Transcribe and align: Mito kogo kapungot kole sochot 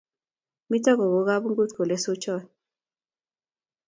Mito 0.69 0.91
kogo 0.99 1.19
kapungot 1.27 1.71
kole 1.75 1.95
sochot 2.03 2.43